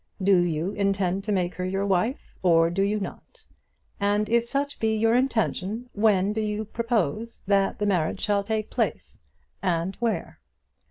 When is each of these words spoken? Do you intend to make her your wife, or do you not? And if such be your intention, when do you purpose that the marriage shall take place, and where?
Do 0.19 0.39
you 0.39 0.71
intend 0.71 1.23
to 1.25 1.31
make 1.31 1.53
her 1.53 1.63
your 1.63 1.85
wife, 1.85 2.33
or 2.41 2.71
do 2.71 2.81
you 2.81 2.99
not? 2.99 3.45
And 3.99 4.27
if 4.29 4.49
such 4.49 4.79
be 4.79 4.95
your 4.95 5.13
intention, 5.13 5.91
when 5.93 6.33
do 6.33 6.41
you 6.41 6.65
purpose 6.65 7.43
that 7.45 7.77
the 7.77 7.85
marriage 7.85 8.19
shall 8.21 8.43
take 8.43 8.71
place, 8.71 9.21
and 9.61 9.95
where? 9.97 10.41